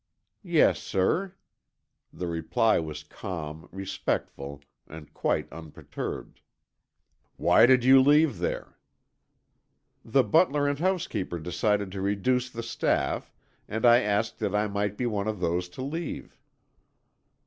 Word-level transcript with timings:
"Yes, 0.41 0.79
sir." 0.81 1.35
The 2.11 2.25
reply 2.25 2.79
was 2.79 3.03
calm, 3.03 3.69
respectful 3.71 4.63
and 4.87 5.13
quite 5.13 5.47
unperturbed. 5.53 6.41
"Why 7.37 7.67
did 7.67 7.83
you 7.83 8.01
leave 8.01 8.39
there?" 8.39 8.79
"The 10.03 10.23
butler 10.23 10.67
and 10.67 10.79
housekeeper 10.79 11.37
decided 11.37 11.91
to 11.91 12.01
reduce 12.01 12.49
the 12.49 12.63
staff, 12.63 13.31
and 13.67 13.85
I 13.85 13.99
asked 13.99 14.39
that 14.39 14.55
I 14.55 14.65
might 14.65 14.97
be 14.97 15.05
one 15.05 15.27
of 15.27 15.39
those 15.39 15.69
to 15.69 15.83
leave." 15.83 16.35